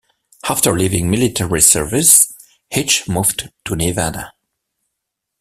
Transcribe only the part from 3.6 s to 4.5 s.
to Nevada.